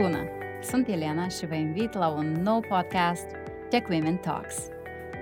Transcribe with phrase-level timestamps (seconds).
[0.00, 0.28] Bună!
[0.62, 3.26] Sunt Elena și vă invit la un nou podcast
[3.68, 4.68] Tech Women Talks.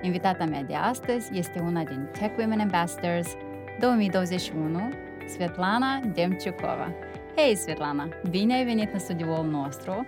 [0.01, 3.33] Invitata mea de astăzi este una din Tech Women Ambassadors
[3.79, 4.79] 2021,
[5.27, 6.93] Svetlana Demciukova.
[7.35, 8.09] Hei, Svetlana!
[8.29, 10.05] Bine ai venit în studioul nostru!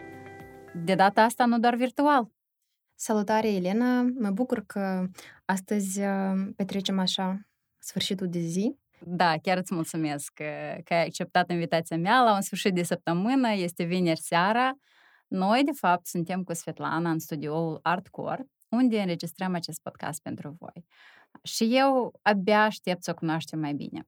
[0.74, 2.32] De data asta nu doar virtual.
[2.96, 4.02] Salutare, Elena!
[4.02, 5.08] Mă bucur că
[5.46, 7.48] astăzi uh, petrecem așa
[7.78, 12.41] sfârșitul de zi da, chiar îți mulțumesc că, că ai acceptat invitația mea la un
[12.41, 13.52] sfârșit de săptămână.
[13.52, 14.71] Este vineri seara.
[15.27, 20.85] Noi, de fapt, suntem cu Svetlana în studioul Artcore, unde înregistrăm acest podcast pentru voi.
[21.43, 24.07] Și eu abia aștept să o cunoaștem mai bine.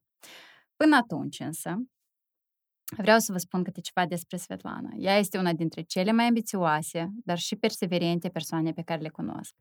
[0.75, 1.75] Până atunci, însă,
[2.97, 4.89] Vreau să vă spun câte ceva despre Svetlana.
[4.97, 9.53] Ea este una dintre cele mai ambițioase, dar și perseverente persoane pe care le cunosc.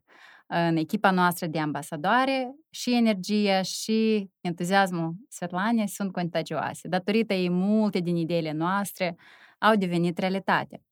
[0.47, 6.87] În echipa noastră de ambasadoare, și energia și entuziasmul Svetlanei sunt contagioase.
[6.87, 9.15] Datorită ei, multe din ideile noastre
[9.57, 10.83] au devenit realitate.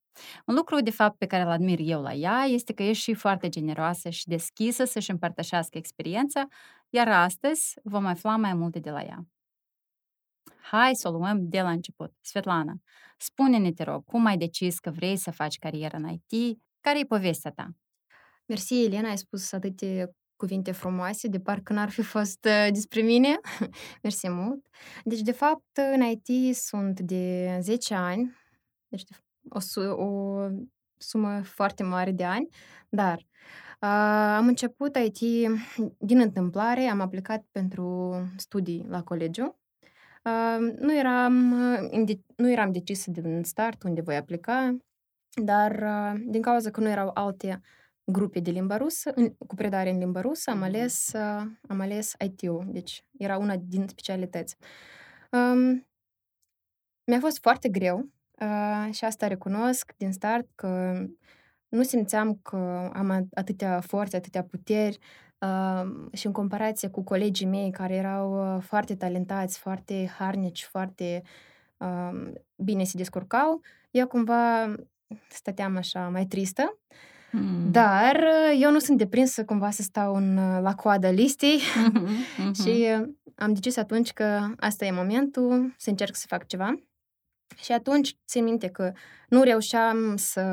[0.45, 3.14] Un lucru, de fapt, pe care îl admir eu la ea este că e și
[3.14, 6.47] foarte generoasă și deschisă să-și împărtășească experiența,
[6.89, 9.25] iar astăzi vom afla mai multe de la ea.
[10.72, 12.14] Hai să o luăm de la început.
[12.22, 12.73] Svetlana,
[13.17, 16.61] spune-ne, te rog, cum ai decis că vrei să faci carieră în IT?
[16.80, 17.70] Care e povestea ta?
[18.45, 23.39] Mersi, Elena, ai spus atâtea cuvinte frumoase, de parcă n-ar fi fost uh, despre mine.
[24.03, 24.66] Mersi mult.
[25.03, 28.36] Deci, de fapt, în IT sunt de 10 ani,
[28.88, 29.04] deci
[29.50, 30.48] o, o
[30.98, 32.48] sumă foarte mare de ani,
[32.89, 33.89] dar uh,
[34.38, 35.20] am început IT
[35.98, 39.58] din întâmplare, am aplicat pentru studii la colegiu
[40.80, 41.33] nu eram,
[42.35, 44.77] nu eram decisă din start unde voi aplica,
[45.44, 45.83] dar
[46.25, 47.61] din cauza că nu erau alte
[48.03, 49.13] grupe de limba rusă,
[49.47, 51.13] cu predare în limba rusă, am ales,
[51.67, 54.55] am ales IT-ul, deci era una din specialități.
[55.31, 55.88] Um,
[57.03, 58.09] mi-a fost foarte greu
[58.41, 61.02] uh, și asta recunosc din start că
[61.69, 64.99] nu simțeam că am atâtea forțe, atâtea puteri
[66.14, 71.23] și în comparație cu colegii mei care erau uh, foarte talentați, foarte harnici, foarte
[71.77, 73.61] uh, bine se descurcau,
[73.92, 74.76] eu cumva
[75.30, 76.78] stăteam așa mai tristă.
[77.32, 77.72] Mm.
[77.72, 82.08] Dar uh, eu nu sunt deprinsă cumva să stau în, uh, la coada listei mm-hmm,
[82.39, 82.64] mm-hmm.
[82.64, 82.88] și
[83.36, 86.76] am decis atunci că asta e momentul să încerc să fac ceva.
[87.58, 88.92] Și atunci țin minte că
[89.30, 90.44] nu reușeam să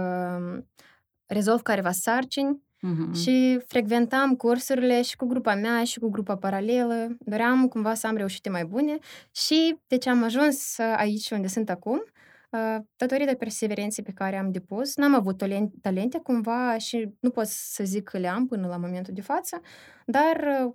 [1.27, 3.23] rezolv careva sarcini Uh-huh.
[3.23, 7.17] Și frecventam cursurile și cu grupa mea și cu grupa paralelă.
[7.19, 8.99] Doream cumva să am reușite mai bune
[9.31, 12.03] și deci am ajuns aici unde sunt acum
[12.97, 14.97] datorită perseverenței pe care am depus.
[14.97, 15.43] N-am avut
[15.83, 19.61] talente cumva și nu pot să zic că le am până la momentul de față,
[20.07, 20.69] dar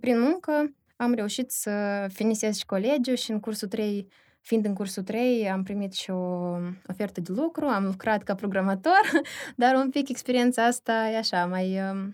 [0.00, 4.08] prin muncă am reușit să finisez și colegiul și în cursul 3
[4.46, 6.56] Fiind în cursul 3, am primit și o
[6.88, 9.00] ofertă de lucru, am lucrat ca programator,
[9.56, 11.80] dar un pic experiența asta e așa, mai...
[11.80, 12.06] Uh,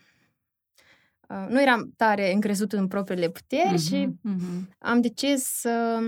[1.29, 4.77] uh, nu eram tare încrezut în propriile puteri uh-huh, și uh-huh.
[4.79, 5.99] am decis să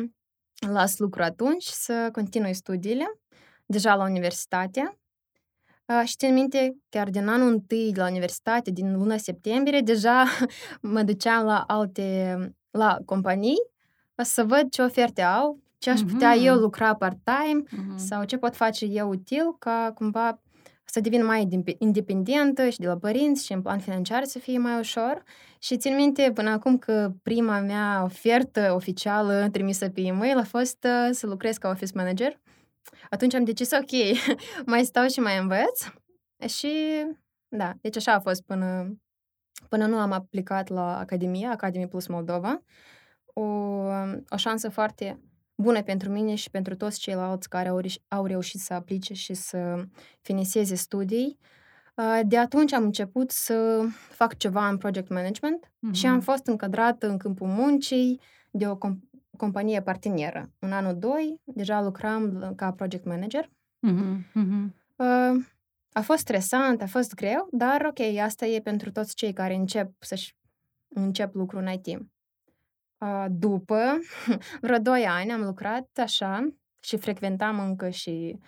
[0.69, 3.21] las lucru atunci, să continui studiile,
[3.67, 4.99] deja la universitate.
[5.87, 10.25] Uh, și țin minte, chiar din anul întâi la universitate, din luna septembrie, deja
[10.95, 12.39] mă duceam la alte,
[12.71, 13.73] la companii,
[14.17, 16.45] să văd ce oferte au, ce aș putea mm-hmm.
[16.45, 17.97] eu lucra part-time mm-hmm.
[17.97, 20.43] sau ce pot face eu util ca cumva
[20.85, 24.79] să devin mai independentă și de la părinți și în plan financiar să fie mai
[24.79, 25.23] ușor.
[25.59, 30.85] Și țin minte până acum că prima mea ofertă oficială trimisă pe e-mail a fost
[30.85, 32.41] uh, să lucrez ca office manager.
[33.11, 34.19] Atunci am decis, ok,
[34.73, 35.87] mai stau și mai învăț.
[36.47, 36.73] Și
[37.49, 38.97] da, deci așa a fost până,
[39.69, 42.63] până nu am aplicat la Academia, Academy Plus Moldova.
[43.25, 43.43] O,
[44.29, 45.19] o șansă foarte
[45.55, 49.85] bună pentru mine și pentru toți ceilalți care au, au reușit să aplice și să
[50.21, 51.39] finiseze studii.
[52.23, 55.93] De atunci am început să fac ceva în project management uh-huh.
[55.93, 58.21] și am fost încadrată în câmpul muncii
[58.51, 60.53] de o comp- companie parteneră.
[60.59, 63.51] În anul 2 deja lucram ca project manager.
[63.89, 64.17] Uh-huh.
[64.35, 64.73] Uh-huh.
[65.93, 69.93] A fost stresant, a fost greu, dar ok, asta e pentru toți cei care încep
[69.99, 70.37] să-și
[70.89, 71.99] încep lucru în IT.
[73.29, 73.99] După
[74.61, 76.49] vreo doi ani am lucrat așa
[76.81, 78.39] și frecventam încă și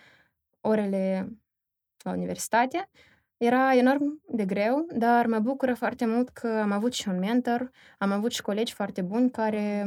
[0.61, 1.29] orele
[2.03, 2.89] la universitate.
[3.37, 7.71] Era enorm de greu, dar mă bucură foarte mult că am avut și un mentor,
[7.97, 9.85] am avut și colegi foarte buni care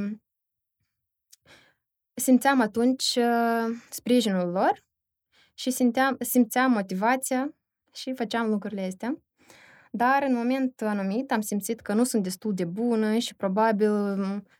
[2.14, 3.18] simțeam atunci
[3.90, 4.84] sprijinul lor
[5.54, 7.54] și simțeam, simțeam motivația
[7.92, 9.22] și făceam lucrurile astea.
[9.90, 13.92] Dar în momentul anumit am simțit că nu sunt destul de bună și probabil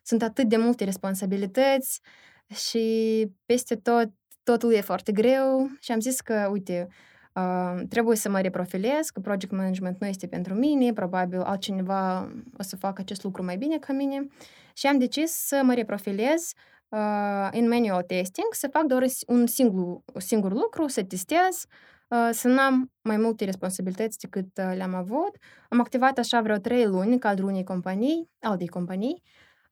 [0.03, 2.01] sunt atât de multe responsabilități
[2.47, 4.11] și peste tot
[4.43, 6.89] totul e foarte greu și am zis că, uite,
[7.35, 12.63] uh, trebuie să mă reprofilez, că project management nu este pentru mine, probabil altcineva o
[12.63, 14.27] să facă acest lucru mai bine ca mine.
[14.75, 16.53] Și am decis să mă reprofilez
[16.89, 19.85] uh, în manual testing, să fac doar un singur,
[20.15, 21.91] un singur lucru, să testez, uh,
[22.31, 25.37] să nu am mai multe responsabilități decât uh, le-am avut.
[25.69, 29.23] Am activat așa vreo trei luni în cadrul unei companii, altei companii,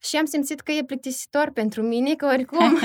[0.01, 2.79] și am simțit că e plictisitor pentru mine, că oricum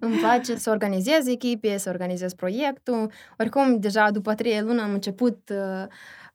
[0.00, 3.10] îmi place să organizez echipe, să organizez proiectul.
[3.38, 5.86] Oricum, deja după trei luni am început uh,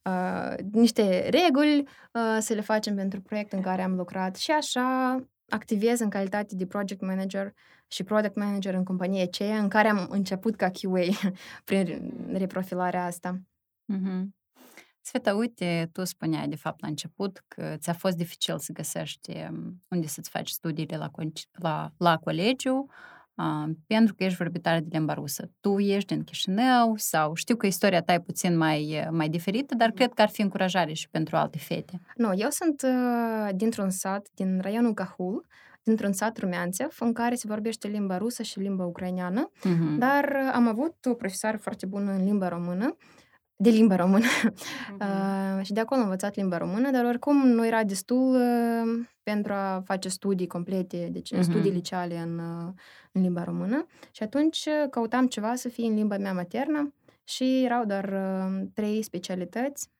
[0.03, 5.15] uh, niște reguli uh, să le facem pentru proiect în care am lucrat și așa
[5.49, 7.53] activez în calitate de project manager
[7.91, 11.31] și product manager în companie aceea în care am început ca QA
[11.65, 13.39] prin reprofilarea asta.
[13.93, 14.37] Mm-hmm.
[15.01, 19.83] Sveta, uite, tu spuneai de fapt la început că ți-a fost dificil să găsești um,
[19.87, 21.11] unde să-ți faci studiile la,
[21.51, 22.89] la, la colegiu,
[23.35, 25.51] uh, pentru că ești vorbitare de limba rusă.
[25.59, 29.91] Tu ești din Chișinău sau știu că istoria ta e puțin mai, mai diferită, dar
[29.91, 32.01] cred că ar fi încurajare și pentru alte fete.
[32.15, 35.45] Nu, eu sunt uh, dintr-un sat din raionul Cahul,
[35.89, 39.97] dintr-un sat Rumeanțev, în care se vorbește limba rusă și limba ucraineană, uh-huh.
[39.97, 42.95] dar am avut o profesoară foarte bună în limba română,
[43.55, 44.25] de limba română.
[44.25, 45.57] Uh-huh.
[45.59, 49.53] Uh, și de acolo am învățat limba română, dar oricum nu era destul uh, pentru
[49.53, 51.41] a face studii complete, deci uh-huh.
[51.41, 52.73] studii liceale în, uh,
[53.11, 53.85] în limba română.
[54.11, 56.93] Și atunci uh, căutam ceva să fie în limba mea maternă
[57.23, 59.98] și erau doar uh, trei specialități, uh,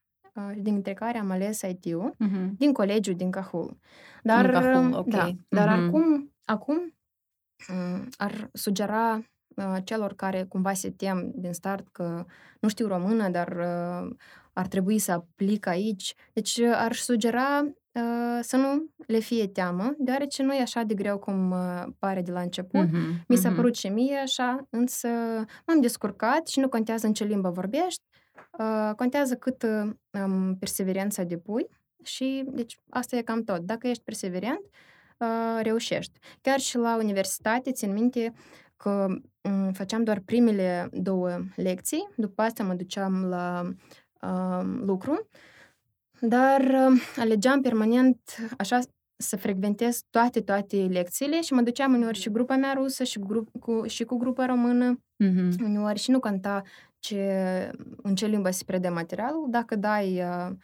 [0.58, 2.50] dintre care am ales IT-ul, uh-huh.
[2.58, 3.78] din colegiul din Cahul.
[4.24, 5.10] Dar, din Cahul, ok.
[5.10, 5.88] Da, dar uh-huh.
[5.88, 6.94] acum, acum
[7.70, 9.24] um, ar sugera
[9.60, 12.26] Uh, celor care cumva se tem din start că
[12.60, 14.16] nu știu română, dar uh,
[14.54, 16.14] ar trebui să aplic aici.
[16.34, 17.74] Deci uh, ar sugera
[18.42, 21.56] să nu le fie teamă, deoarece nu e așa de greu cum
[22.00, 22.88] pare de la început.
[22.88, 23.56] Mm-hmm, Mi s-a mm-hmm.
[23.56, 25.08] părut și mie așa, însă
[25.68, 28.04] m-am descurcat și nu contează în ce limbă vorbești,
[28.95, 31.68] contează cât um, perseverența depui
[32.03, 33.59] și deci asta e cam tot.
[33.59, 34.62] Dacă ești perseverent,
[35.62, 36.19] reușești.
[36.41, 38.33] Chiar și la universitate, țin minte,
[38.77, 39.07] că
[39.41, 43.74] um, făceam doar primele două lecții, după asta mă duceam la
[44.21, 45.27] uh, lucru,
[46.21, 48.19] dar uh, alegeam permanent
[48.57, 48.80] așa
[49.15, 53.50] să frecventez toate, toate lecțiile și mă duceam uneori și grupa mea rusă și, grup,
[53.59, 55.63] cu, și cu grupa română, mm-hmm.
[55.63, 56.63] uneori și nu conta
[57.00, 60.56] ce, în ce limbă se predă materialul, dacă dai, uh,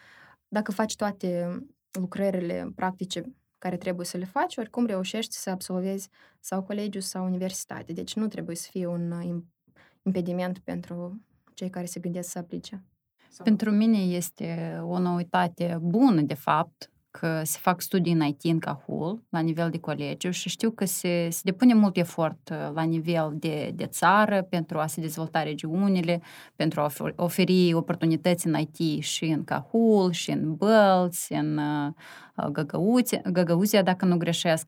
[0.47, 1.59] dacă faci toate
[1.91, 3.23] lucrările practice
[3.57, 6.09] care trebuie să le faci, oricum reușești să absolvezi
[6.39, 7.93] sau colegiu sau universitate.
[7.93, 9.41] Deci nu trebuie să fie un uh,
[10.01, 11.21] impediment pentru
[11.53, 12.83] cei care se gândesc să aplice.
[13.43, 18.59] Pentru mine este o noutate bună, de fapt, că se fac studii în IT în
[18.59, 22.83] Cahul, la nivel de colegiu și știu că se, se depune mult efort uh, la
[22.83, 26.21] nivel de, de țară pentru a se dezvolta regiunile,
[26.55, 32.47] pentru a oferi oportunități în IT și în Cahul, și în Bălți, în uh,
[33.31, 34.67] Găgăuzia, dacă nu greșesc.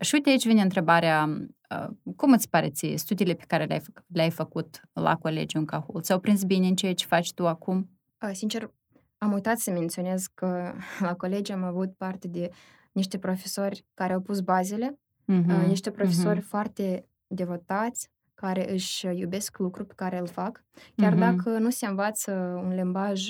[0.00, 1.28] Și uite aici vine întrebarea,
[1.70, 6.00] uh, cum îți pare ție studiile pe care le-ai, le-ai făcut la colegiu în Cahul?
[6.00, 7.90] Ți-au prins bine în ceea ce faci tu acum?
[8.32, 8.70] Sincer,
[9.18, 10.72] am uitat să menționez că
[11.06, 12.50] la colegi am avut parte de
[12.92, 14.98] niște profesori care au pus bazele,
[15.32, 15.66] uh-huh.
[15.66, 16.48] niște profesori uh-huh.
[16.48, 20.64] foarte devotați, care își iubesc lucrul pe care îl fac,
[20.96, 21.18] chiar uh-huh.
[21.18, 22.32] dacă nu se învață
[22.64, 23.28] un limbaj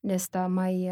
[0.00, 0.90] de ăsta mai,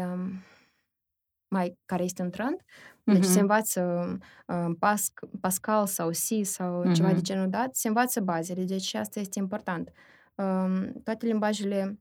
[1.47, 2.61] mai care este în trend,
[3.03, 3.29] deci uh-huh.
[3.29, 5.11] se învață uh, Pas,
[5.41, 6.93] Pascal sau C sau uh-huh.
[6.93, 9.91] ceva de genul dat, se învață bazele, deci asta este important.
[10.35, 11.99] Uh, toate limbajele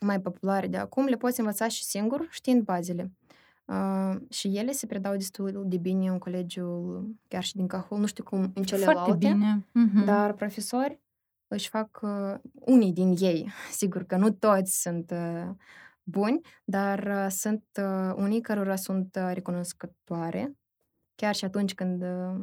[0.00, 3.12] mai populare de acum, le poți învăța și singur, știind bazele.
[3.64, 8.06] Uh, și ele se predau destul de bine în colegiul, chiar și din Cahul, nu
[8.06, 9.00] știu cum în celelalte.
[9.00, 9.66] Foarte bine.
[9.68, 10.04] Uh-huh.
[10.04, 11.00] Dar profesori
[11.48, 15.50] își fac, uh, unii din ei, sigur că nu toți sunt uh,
[16.02, 20.56] buni, dar uh, sunt uh, unii cărora sunt uh, recunoscătoare,
[21.14, 22.40] chiar și atunci când uh,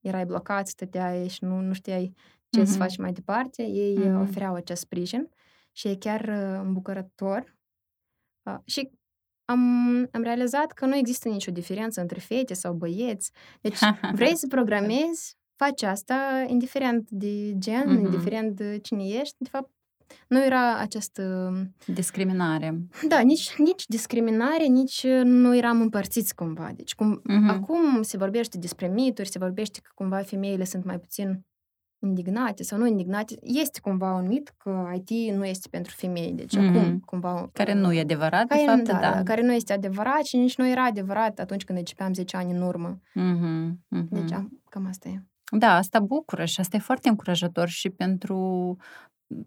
[0.00, 2.14] erai blocat, stăteai și nu, nu știai
[2.48, 2.64] ce uh-huh.
[2.64, 4.20] să faci mai departe, ei uh-huh.
[4.20, 5.28] ofereau acest sprijin
[5.76, 7.56] și e chiar uh, îmbucurător.
[8.42, 8.90] Uh, și
[9.44, 9.60] am,
[10.12, 13.30] am realizat că nu există nicio diferență între fete sau băieți.
[13.60, 13.78] Deci
[14.12, 18.04] vrei să programezi, faci asta, indiferent de gen, mm-hmm.
[18.04, 19.34] indiferent de cine ești.
[19.38, 19.70] De fapt,
[20.28, 21.52] nu era această...
[21.86, 22.86] Discriminare.
[23.08, 26.72] Da, nici, nici discriminare, nici nu eram împărțiți cumva.
[26.74, 27.48] Deci cum, mm-hmm.
[27.48, 31.46] acum se vorbește despre mituri, se vorbește că cumva femeile sunt mai puțin
[31.98, 33.34] indignate sau nu indignate.
[33.42, 36.32] Este cumva un mit că IT nu este pentru femei.
[36.32, 36.68] Deci mm-hmm.
[36.68, 37.48] acum cumva...
[37.52, 39.22] Care nu e adevărat, care, de fapt, da, da.
[39.22, 42.62] Care nu este adevărat și nici nu era adevărat atunci când începeam 10 ani în
[42.62, 43.00] urmă.
[43.14, 43.70] Mm-hmm.
[43.96, 44.08] Mm-hmm.
[44.08, 44.30] Deci
[44.68, 45.22] cam asta e.
[45.50, 48.76] Da, asta bucură și asta e foarte încurajator și pentru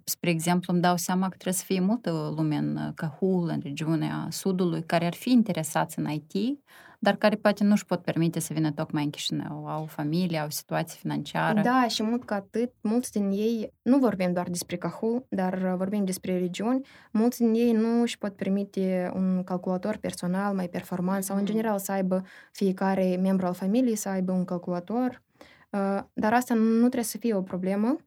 [0.03, 4.27] spre exemplu, îmi dau seama că trebuie să fie multă lume în Cahul, în regiunea
[4.29, 6.59] Sudului, care ar fi interesați în IT,
[7.01, 9.67] dar care poate nu își pot permite să vină tocmai în Chișinău.
[9.67, 11.61] Au familie, au situație financiară.
[11.61, 16.05] Da, și mult ca atât, mulți din ei, nu vorbim doar despre Cahul, dar vorbim
[16.05, 21.35] despre regiuni, mulți din ei nu își pot permite un calculator personal mai performant sau,
[21.35, 21.47] în mm.
[21.47, 25.21] general, să aibă fiecare membru al familiei să aibă un calculator.
[25.69, 27.97] Uh, dar asta nu trebuie să fie o problemă.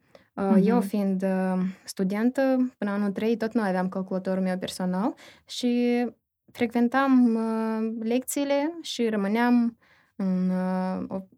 [0.41, 0.65] Uh-huh.
[0.65, 5.15] Eu fiind uh, studentă, până anul 3, tot nu aveam calculatorul meu personal
[5.47, 6.05] și
[6.53, 9.79] frecventam uh, lecțiile și rămâneam
[10.17, 10.51] în,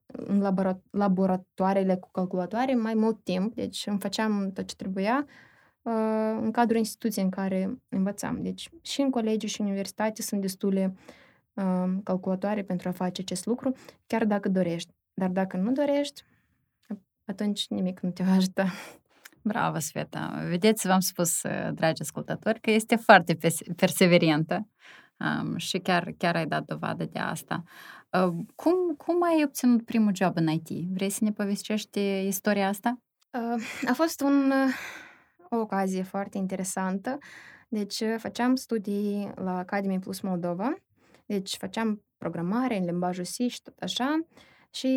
[0.07, 0.53] în
[0.91, 5.27] laboratoarele cu calculatoare mai mult timp, deci îmi făceam tot ce trebuia
[6.41, 8.43] în cadrul instituției în care învățam.
[8.43, 10.95] Deci și în colegiu și în universitate sunt destule
[12.03, 13.73] calculatoare pentru a face acest lucru,
[14.07, 14.93] chiar dacă dorești.
[15.15, 16.25] Dar dacă nu dorești,
[17.25, 18.67] atunci nimic nu te va ajuta.
[19.43, 20.45] Bravo, Sveta!
[20.49, 21.43] Vedeți, v-am spus,
[21.73, 23.39] dragi ascultători, că este foarte
[23.77, 24.69] perseverentă
[25.43, 27.63] um, și chiar, chiar ai dat dovadă de asta.
[28.11, 30.69] Uh, cum, cum ai obținut primul job în IT?
[30.93, 32.99] Vrei să ne povestești istoria asta?
[33.31, 34.53] Uh, a fost un,
[35.51, 37.19] o ocazie foarte interesantă.
[37.69, 40.75] Deci, făceam studii la Academy Plus Moldova,
[41.27, 44.27] deci făceam programare în limbajul C și tot așa
[44.71, 44.89] și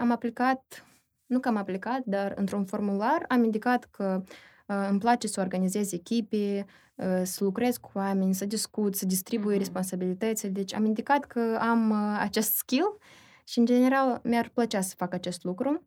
[0.00, 0.86] am aplicat
[1.26, 4.34] nu că am aplicat, dar într-un formular am indicat că uh,
[4.66, 9.58] îmi place să organizez echipe, uh, să lucrez cu oameni, să discut, să distribui uh-huh.
[9.58, 10.50] responsabilitățile.
[10.50, 12.98] Deci am indicat că am uh, acest skill
[13.44, 15.86] și, în general, mi-ar plăcea să fac acest lucru.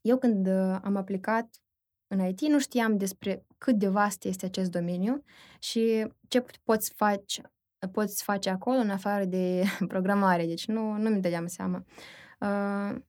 [0.00, 1.62] Eu, când uh, am aplicat
[2.06, 5.22] în IT, nu știam despre cât de vast este acest domeniu
[5.58, 7.52] și ce poți face,
[7.92, 10.46] poți face acolo în afară de programare.
[10.46, 11.84] Deci nu, nu mi dădeam seama.
[11.86, 11.94] Uh,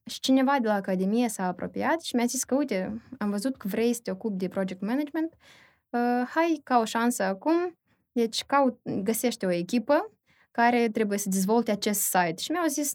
[0.04, 3.68] și cineva de la Academie s-a apropiat și mi-a zis că, uite, am văzut că
[3.68, 5.34] vrei să te ocupi de project management,
[5.90, 7.78] uh, hai ca o șansă acum,
[8.12, 10.12] deci caut, găsește o echipă
[10.50, 12.34] care trebuie să dezvolte acest site.
[12.36, 12.92] Și mi-au zis,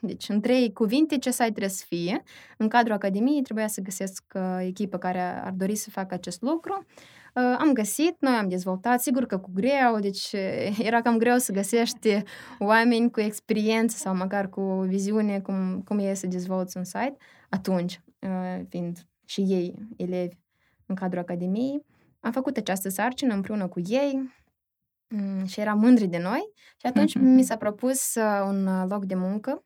[0.00, 2.22] deci, în trei cuvinte, ce site trebuie să fie.
[2.58, 6.86] În cadrul Academiei trebuia să găsesc uh, echipă care ar dori să facă acest lucru.
[6.86, 10.32] Uh, am găsit, noi am dezvoltat, sigur că cu greu, deci
[10.78, 12.22] era cam greu să găsești
[12.58, 17.16] oameni cu experiență sau măcar cu o viziune cum, cum e să dezvolți un site,
[17.50, 20.36] atunci, uh, fiind și ei elevi
[20.86, 21.84] în cadrul Academiei.
[22.20, 24.30] Am făcut această sarcină împreună cu ei
[25.08, 27.34] mm, și eram mândri de noi și atunci mm-hmm.
[27.34, 28.14] mi s-a propus
[28.46, 29.64] un loc de muncă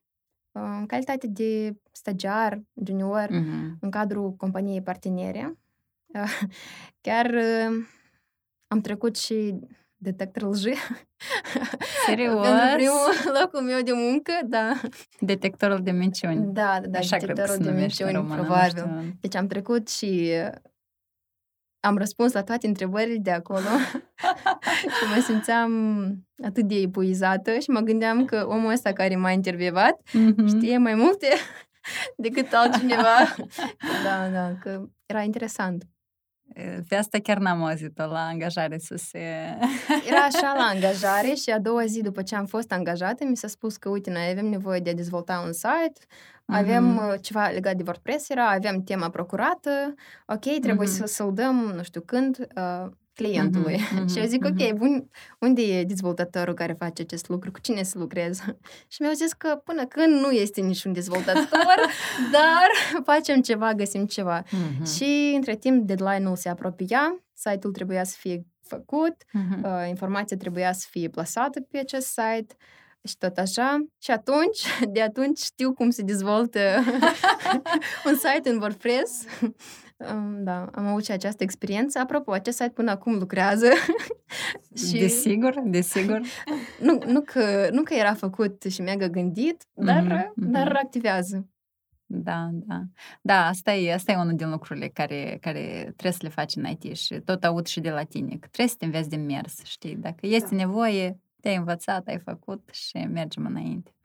[0.53, 3.79] în calitate de stagiar, junior, mm-hmm.
[3.81, 5.59] în cadrul companiei partenere.
[7.01, 7.35] Chiar
[8.69, 9.55] am trecut și
[9.97, 10.75] detector lži.
[12.07, 12.47] Serios?
[12.47, 14.81] Pentru primul locul meu de muncă, da.
[15.21, 16.53] Detectorul de minciuni.
[16.53, 19.17] Da, da, da, Așa detectorul de minciuni, română, probabil.
[19.21, 20.33] Deci am trecut și
[21.81, 23.69] am răspuns la toate întrebările de acolo
[24.97, 25.73] și mă simțeam
[26.45, 30.47] atât de epuizată și mă gândeam că omul ăsta care m-a intervievat mm-hmm.
[30.47, 31.29] știe mai multe
[32.17, 33.35] decât altcineva.
[34.05, 35.85] da, da, că era interesant.
[36.89, 39.19] Pe asta chiar n-am auzit-o la angajare să se...
[40.09, 43.49] Era așa la angajare și a doua zi după ce am fost angajată mi s-a
[43.49, 46.01] spus că, uite, noi avem nevoie de a dezvolta un site,
[46.47, 47.21] avem mm-hmm.
[47.21, 49.95] ceva legat de WordPress, era, avem tema procurată,
[50.27, 50.91] ok, trebuie mm-hmm.
[50.91, 53.79] să, să-l dăm, nu știu când, uh, clientului.
[53.79, 54.09] Mm-hmm.
[54.13, 54.71] și eu zic, mm-hmm.
[54.71, 57.51] ok, bun, unde e dezvoltatorul care face acest lucru?
[57.51, 58.39] Cu cine să lucrez?
[58.93, 61.77] și mi-au zis că până când nu este niciun dezvoltator,
[62.37, 64.43] dar facem ceva, găsim ceva.
[64.43, 64.95] Mm-hmm.
[64.97, 69.63] Și între timp deadline-ul se apropia, site-ul trebuia să fie făcut, mm-hmm.
[69.65, 72.57] uh, informația trebuia să fie plasată pe acest site
[73.07, 73.87] și tot așa.
[73.99, 74.63] Și atunci,
[74.95, 76.61] de atunci știu cum se dezvoltă
[78.07, 79.25] un site în WordPress.
[80.39, 81.99] Da, am avut și această experiență.
[81.99, 83.67] Apropo, acest site până acum lucrează.
[84.87, 84.99] și...
[84.99, 86.21] Desigur, desigur.
[86.87, 90.33] nu, nu, că, nu că era făcut și mega gândit, dar, mm-hmm.
[90.35, 91.49] dar activează.
[92.07, 92.83] Da, da.
[93.21, 96.65] Da, asta e, asta e unul din lucrurile care, care trebuie să le faci în
[96.65, 99.65] IT și tot aud și de la tine, că trebuie să te înveți de mers,
[99.65, 99.97] știi?
[99.97, 100.57] Dacă este da.
[100.57, 103.96] nevoie, te-ai învățat, ai făcut și mergem înainte.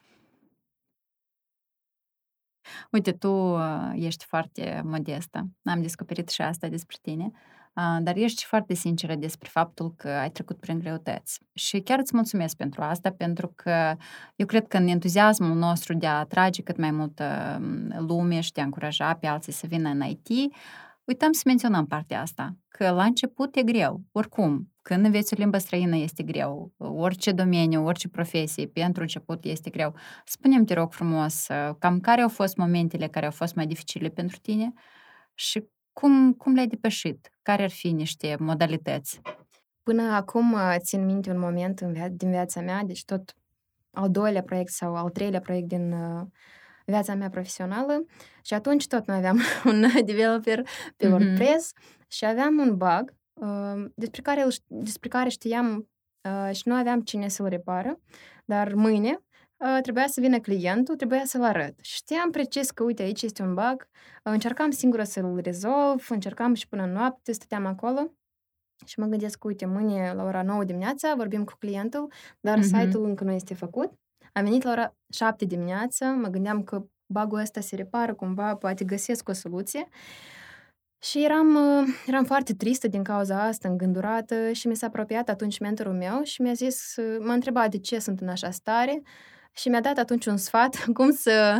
[2.89, 5.47] Uite, tu uh, ești foarte modestă.
[5.63, 7.31] Am descoperit și asta despre tine,
[7.73, 11.39] uh, dar ești foarte sinceră despre faptul că ai trecut prin greutăți.
[11.53, 13.95] Și chiar îți mulțumesc pentru asta, pentru că
[14.35, 18.51] eu cred că în entuziasmul nostru de a atrage cât mai multă um, lume și
[18.51, 20.53] de a încuraja pe alții să vină în IT,
[21.11, 24.71] uităm să menționăm partea asta, că că la început e greu, oricum.
[24.81, 26.73] Când înveți o limbă străină este greu.
[26.77, 29.95] Orice domeniu, orice profesie, pentru început este greu.
[30.25, 31.47] Spunem te rog frumos,
[31.79, 34.73] cam care au fost momentele care au fost mai dificile pentru tine
[35.33, 37.31] și cum, cum le-ai depășit?
[37.41, 39.21] Care ar fi niște modalități?
[39.83, 43.35] Până acum țin minte un moment în via- din viața mea, deci tot
[43.91, 46.21] al doilea proiect sau al treilea proiect din uh,
[46.85, 48.05] viața mea profesională
[48.41, 49.39] și atunci tot mai aveam
[49.71, 51.09] un developer pe mm-hmm.
[51.09, 51.71] WordPress
[52.07, 55.89] și aveam un bug uh, despre, care, despre care știam
[56.21, 57.99] uh, și nu aveam cine să-l repară,
[58.45, 59.21] dar mâine
[59.57, 61.79] uh, trebuia să vină clientul, trebuia să-l arăt.
[61.81, 63.87] Știam precis că, uite, aici este un bug,
[64.23, 68.11] uh, încercam singură să-l rezolv, încercam și până noapte, stăteam acolo
[68.85, 72.61] și mă gândesc că, uite, mâine la ora 9 dimineața vorbim cu clientul, dar mm-hmm.
[72.61, 74.00] site-ul încă nu este făcut.
[74.31, 78.83] Am venit la ora 7 dimineața, mă gândeam că bug ăsta se repară cumva, poate
[78.83, 79.87] găsesc o soluție.
[81.03, 81.57] Și eram,
[82.07, 86.41] eram foarte tristă din cauza asta, îngândurată și mi s-a apropiat atunci mentorul meu și
[86.41, 89.01] mi-a zis, m-a întrebat de ce sunt în așa stare
[89.53, 91.57] și mi-a dat atunci un sfat cum să,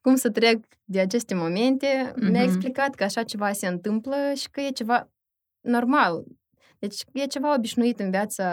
[0.00, 2.12] cum să trec de aceste momente.
[2.12, 2.30] Mm-hmm.
[2.30, 5.10] Mi-a explicat că așa ceva se întâmplă și că e ceva
[5.60, 6.24] normal.
[6.80, 8.46] Deci e ceva obișnuit în viața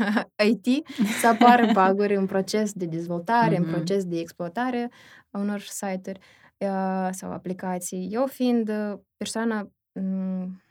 [0.50, 0.88] IT
[1.20, 3.58] să apară baguri în proces de dezvoltare, mm-hmm.
[3.58, 4.90] în proces de exploatare
[5.30, 6.20] a unor site-uri
[6.58, 8.08] uh, sau aplicații.
[8.10, 8.70] Eu fiind
[9.16, 10.62] persoana um,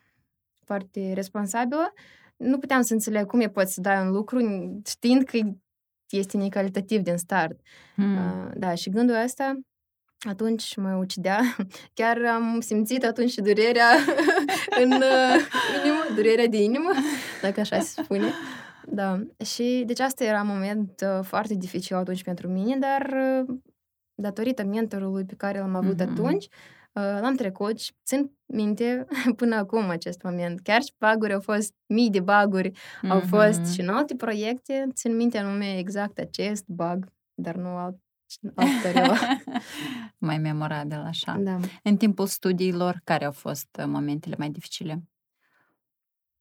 [0.66, 1.94] foarte responsabilă,
[2.38, 4.40] nu puteam să înțeleg cum e poți să dai un lucru
[4.86, 5.38] știind că
[6.10, 7.60] este necalitativ din start.
[7.96, 8.16] Mm.
[8.16, 9.60] Uh, da, și gândul ăsta
[10.20, 11.40] atunci mă ucidea.
[11.94, 13.90] Chiar am simțit atunci și durerea
[14.84, 15.48] în uh,
[15.84, 16.92] inimă, durerea de inimă,
[17.42, 18.34] dacă așa se spune.
[18.90, 19.24] Da.
[19.46, 23.56] Și deci asta era un moment uh, foarte dificil atunci pentru mine, dar uh,
[24.16, 26.10] datorită mentorului pe care l-am avut mm-hmm.
[26.12, 29.06] atunci, uh, l-am trecut și țin minte
[29.36, 30.60] până acum acest moment.
[30.60, 33.10] Chiar și baguri au fost, mii de baguri mm-hmm.
[33.10, 37.98] au fost și în alte proiecte, țin minte anume exact acest bug, dar nu alt
[40.28, 41.38] mai memorabil, așa.
[41.40, 41.60] Da.
[41.84, 45.04] În timpul studiilor, care au fost uh, momentele mai dificile?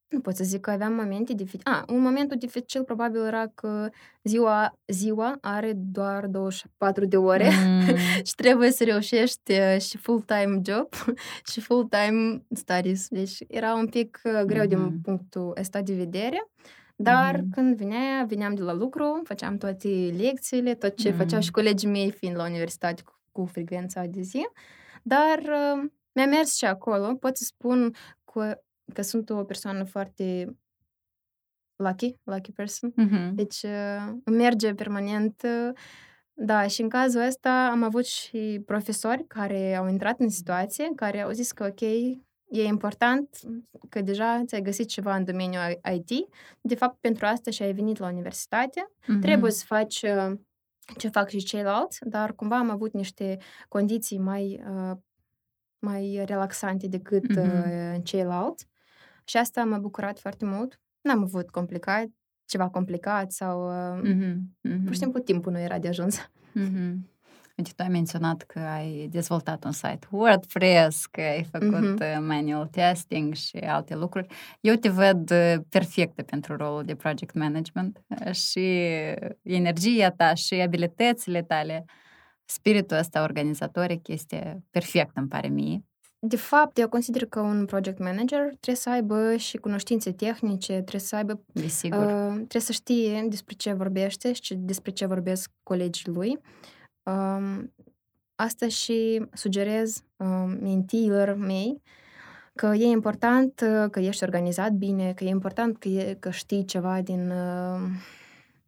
[0.09, 1.75] Nu pot să zic că aveam momente dificile.
[1.75, 3.89] Ah, un moment dificil probabil era că
[4.23, 7.97] ziua, ziua are doar 24 de ore mm.
[8.26, 10.89] și trebuie să reușești uh, și full-time job
[11.52, 13.08] și full-time studies.
[13.08, 14.69] Deci era un pic uh, greu mm-hmm.
[14.69, 16.50] din punctul ăsta de vedere.
[16.97, 17.50] Dar mm-hmm.
[17.50, 21.17] când vinea, veneam de la lucru, făceam toate lecțiile, tot ce mm-hmm.
[21.17, 24.49] făceau și colegii mei fiind la universitate cu, cu frecvența de zi.
[25.02, 27.15] Dar uh, mi-a mers și acolo.
[27.15, 27.95] Pot să spun
[28.32, 28.61] că,
[28.93, 30.56] că sunt o persoană foarte
[31.76, 32.93] lucky, lucky person.
[32.93, 33.30] Mm-hmm.
[33.32, 35.43] Deci uh, merge permanent.
[35.45, 35.78] Uh,
[36.32, 41.21] da, și în cazul ăsta am avut și profesori care au intrat în situație, care
[41.21, 41.80] au zis că ok,
[42.49, 43.39] E important
[43.89, 46.28] că deja ți-ai găsit ceva în domeniul IT.
[46.61, 48.89] De fapt, pentru asta și ai venit la universitate.
[49.02, 49.21] Mm-hmm.
[49.21, 50.32] Trebuie să faci uh,
[50.97, 54.97] ce fac și ceilalți, dar cumva am avut niște condiții mai, uh,
[55.78, 58.02] mai relaxante decât mm-hmm.
[58.02, 58.67] ceilalți.
[59.25, 60.80] Și asta m-a bucurat foarte mult.
[61.00, 62.06] N-am avut complicat,
[62.45, 64.37] ceva complicat sau mm-hmm.
[64.69, 64.85] Mm-hmm.
[64.85, 66.30] pur și simplu timpul nu era de ajuns.
[66.54, 67.16] Mm-hmm.
[67.56, 72.19] Uite, tu ai menționat că ai dezvoltat un site WordPress, că ai făcut uh-huh.
[72.21, 74.26] manual testing și alte lucruri.
[74.60, 78.88] Eu te văd uh, perfectă pentru rolul de project management uh, și
[79.42, 81.84] energia ta și abilitățile tale,
[82.45, 85.84] spiritul ăsta organizatoric este perfect, îmi pare mie.
[86.19, 91.00] De fapt, eu consider că un project manager trebuie să aibă și cunoștințe tehnice, trebuie
[91.00, 91.42] să aibă...
[91.52, 92.04] Desigur.
[92.04, 96.28] Uh, trebuie să știe despre ce vorbește și despre ce vorbesc colegii lui.
[96.28, 96.75] Uh,
[97.06, 97.73] Um,
[98.34, 101.82] asta și sugerez um, mintiilor mei
[102.54, 106.64] că e important uh, că ești organizat bine, că e important că, e, că știi
[106.64, 107.80] ceva din, uh,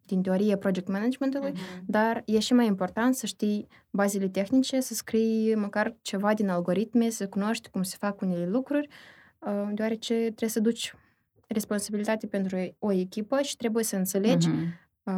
[0.05, 1.85] din teorie project managementului, uh-huh.
[1.85, 7.09] dar e și mai important să știi bazele tehnice, să scrii măcar ceva din algoritme,
[7.09, 8.87] să cunoști cum se fac unele lucruri,
[9.39, 10.95] uh, deoarece trebuie să duci
[11.47, 15.13] responsabilitate pentru o echipă și trebuie să înțelegi uh-huh.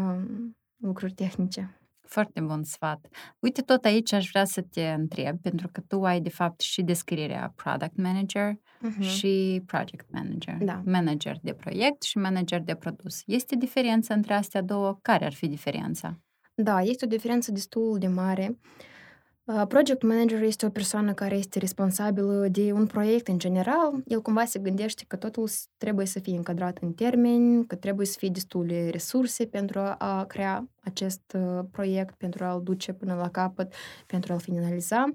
[0.78, 1.81] lucruri tehnice.
[2.12, 3.08] Foarte bun sfat.
[3.40, 6.82] Uite, tot aici aș vrea să te întreb, pentru că tu ai, de fapt, și
[6.82, 9.10] descrierea product manager uh-huh.
[9.18, 10.58] și project manager.
[10.60, 10.82] Da.
[10.86, 13.22] Manager de proiect și manager de produs.
[13.26, 14.98] Este diferență între astea două?
[15.02, 16.20] Care ar fi diferența?
[16.54, 18.48] Da, este o diferență destul de mare.
[18.50, 18.91] Uh,
[19.68, 24.04] Project manager este o persoană care este responsabilă de un proiect în general.
[24.06, 28.16] El cumva se gândește că totul trebuie să fie încadrat în termeni, că trebuie să
[28.18, 31.38] fie destule resurse pentru a crea acest
[31.72, 33.74] proiect, pentru a-l duce până la capăt,
[34.06, 35.06] pentru a-l finaliza.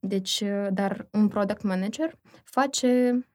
[0.00, 3.31] Deci, dar un product manager face uh,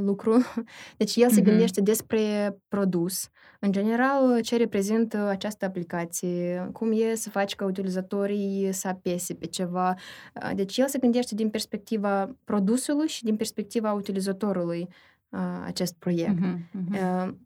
[0.00, 0.36] lucru.
[0.96, 1.48] Deci el se Mhm.
[1.48, 3.28] gândește despre produs.
[3.60, 9.46] În general, ce reprezintă această aplicație, cum e să faci ca utilizatorii să apese pe
[9.46, 9.94] ceva.
[10.42, 14.88] Uh, Deci el se gândește din perspectiva produsului și din perspectiva utilizatorului
[15.28, 16.38] uh, acest proiect.
[16.40, 17.38] Mhm, mhm.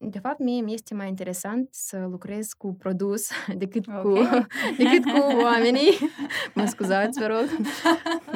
[0.00, 3.28] Uh, De fapt, mie mi este mai interesant să lucrez cu produs
[3.62, 4.46] decât, cu, Ok.
[4.78, 5.90] decât cu oamenii.
[6.54, 7.66] Mă scuzați, vă rog.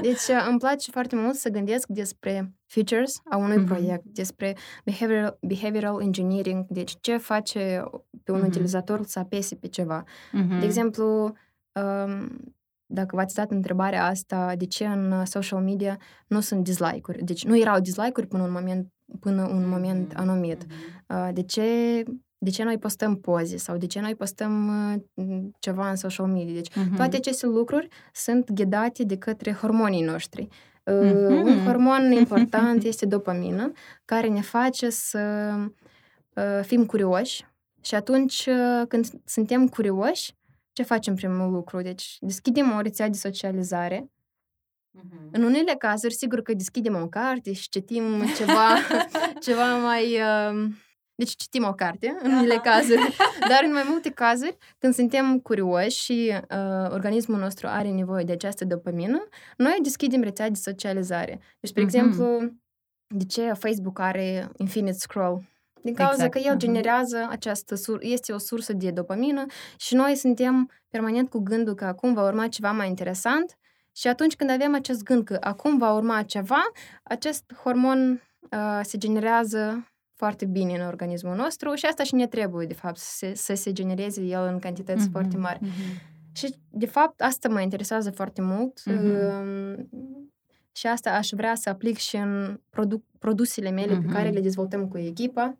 [0.02, 3.66] Deci, uh, îmi place foarte mult să gândesc despre features a unui Mhm.
[3.66, 7.82] proiect, despre behavioral, behavioral engineering, deci ce face
[8.24, 8.46] pe un Mhm.
[8.46, 10.04] utilizator să apese pe ceva.
[10.32, 10.58] Mhm.
[10.58, 11.32] De exemplu,
[11.72, 12.54] um,
[12.92, 17.24] dacă v-ați dat întrebarea asta, de ce în uh, social media nu sunt dislike-uri?
[17.24, 20.66] Deci nu erau dislike-uri până un moment, până un moment anumit.
[21.08, 22.02] Uh, De ce,
[22.38, 24.68] de ce noi postăm poze sau de ce noi postăm
[25.14, 26.54] uh, ceva în social media?
[26.54, 26.96] Deci Mhm.
[26.96, 30.42] toate aceste lucruri sunt ghidate de către hormonii noștri.
[30.84, 31.32] Uh, Mhm.
[31.46, 33.72] Un hormon important este dopamină,
[34.04, 35.52] care ne face să
[36.34, 37.44] uh, fim curioși
[37.82, 40.34] și atunci uh, când suntem curioși,
[40.72, 41.80] ce facem primul lucru?
[41.82, 44.10] Deci deschidem o rețea de socializare.
[44.90, 45.28] Mhm.
[45.32, 48.68] În unele cazuri, sigur că deschidem o carte și citim ceva,
[49.46, 50.04] ceva mai...
[50.04, 50.68] Uh,
[51.14, 52.60] deci citim o carte, în unele Aha.
[52.62, 53.16] cazuri,
[53.50, 58.32] dar în mai multe cazuri, când suntem curioși și uh, organismul nostru are nevoie de
[58.32, 61.40] această dopamină, noi deschidem rețea de socializare.
[61.60, 61.94] Deci, spre Mhm.
[61.94, 62.52] exemplu,
[63.06, 65.48] de ce Facebook are infinite scroll?
[65.82, 66.58] Din cauza Exact, că el mhm.
[66.58, 69.46] generează această sur- este o sursă de dopamină
[69.78, 73.58] și noi suntem permanent cu gândul că acum va urma ceva mai interesant
[73.92, 76.62] și atunci când avem acest gând că acum va urma ceva,
[77.02, 82.66] acest hormon uh, se generează foarte bine în organismul nostru și asta și ne trebuie,
[82.66, 85.58] de fapt, să se, să se genereze el în cantități Mhm, foarte mari.
[85.62, 86.08] mhm.
[86.32, 89.04] Și, de fapt, asta mă interesează foarte mult Mhm.
[89.04, 89.88] um,
[90.72, 94.34] și asta aș vrea să aplic și în produ- produsele mele pe care Mhm.
[94.34, 95.58] le dezvoltăm cu echipa.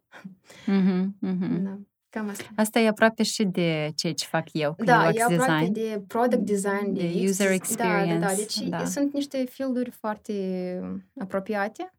[0.67, 1.63] Mhm, mhm.
[1.63, 1.79] Da,
[2.11, 2.45] cam asta.
[2.57, 5.73] Asta e aproape și de ceea ce fac eu cu Da, UX e aproape design.
[5.73, 7.55] de product design, de, De UX user Da, da, da.
[7.55, 8.85] experience, Deci da.
[8.85, 10.33] sunt niște fielduri foarte
[11.21, 11.93] apropiate.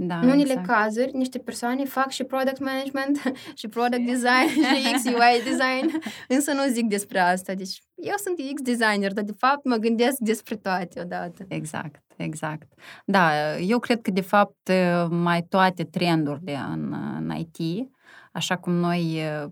[0.00, 0.66] Da, În unele exact.
[0.66, 3.22] cazuri, niște persoane fac și product management
[3.60, 7.54] și product design și UX UI design, însă nu zic despre asta.
[7.54, 11.44] Deci eu sunt UX designer, dar de fapt mă gândesc despre toate odată.
[11.48, 12.72] Exact, exact.
[13.04, 14.70] Da, eu cred că, de fapt,
[15.10, 17.88] mai toate trendurile în, în IT,
[18.32, 19.44] așa cum noi eh,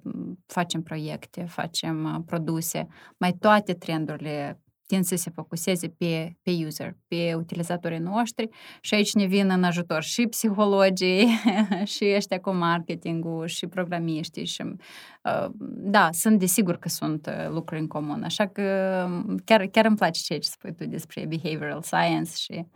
[0.46, 2.86] facem proiecte, facem uh, produse,
[3.16, 8.48] mai toate trendurile tind să se focuseze pe, pe user, pe utilizatorii noștri
[8.80, 11.28] și aici ne vin în ajutor și psihologii,
[11.94, 17.80] și ăștia cu marketingul, și programiștii și uh, da, sunt desigur că sunt uh, lucruri
[17.80, 18.62] în comun, așa că
[19.06, 22.66] um, chiar, chiar îmi place ceea ce spui tu despre behavioral science și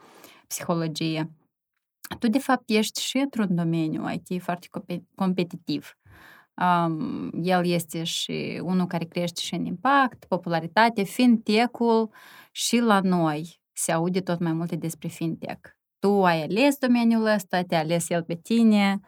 [0.47, 1.31] psihologie.
[2.19, 5.95] Tu, de fapt, ești și într-un domeniu IT foarte compe- competitiv.
[6.55, 12.11] Um, el este și unul care crește și în impact, popularitate, fintech-ul
[12.51, 15.71] și la noi se aude tot mai multe despre fintech.
[15.99, 19.01] Tu ai ales domeniul ăsta, te-a ales el pe tine,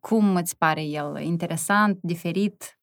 [0.00, 2.78] cum îți pare el interesant, diferit?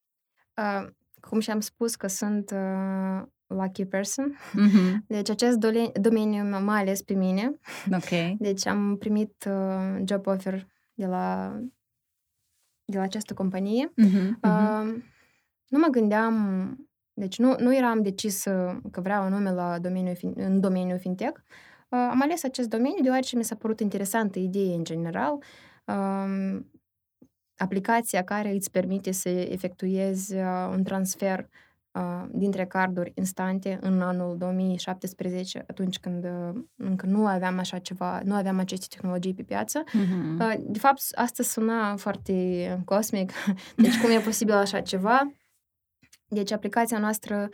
[0.57, 0.87] Uh,
[1.19, 3.21] cum și-am spus că sunt uh,
[3.53, 7.59] lucky person, Mhm, deci acest dole- domeniu m-a m-a ales pe mine.
[7.93, 8.37] Ok.
[8.37, 11.55] Deci am primit uh, job offer de la,
[12.85, 13.91] de la această companie.
[13.95, 14.41] Mhm, mhm.
[14.41, 15.01] Uh,
[15.67, 16.35] nu mă gândeam,
[17.13, 21.39] deci nu, nu eram decis uh, că vreau anume la domeniul, fin- în domeniul fintech.
[21.89, 25.37] Uh, am ales acest domeniu deoarece mi s-a părut interesantă idee în general.
[25.85, 26.59] Uh,
[27.57, 31.45] aplicația care îți permite să efectuezi uh, un transfer uh,
[32.31, 38.33] dintre carduri instante în anul 2017, atunci când uh, încă nu aveam așa ceva, nu
[38.33, 39.83] aveam aceste tehnologii pe piață.
[39.93, 40.39] Mhm.
[40.39, 42.33] Uh, De fapt, asta suna foarte
[42.85, 43.31] cosmic.
[43.75, 45.33] Deci, cum e posibil așa ceva?
[46.27, 47.49] Deci, aplicația noastră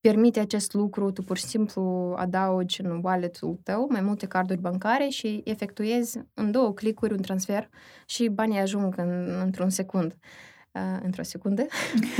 [0.00, 5.08] permite acest lucru, tu pur și simplu adaugi în wallet-ul tău mai multe carduri bancare
[5.08, 7.68] și efectuezi în două clicuri un transfer
[8.06, 10.12] și banii ajung în, într-un secund.
[10.12, 10.18] Uh,
[11.02, 11.66] într-o secundă.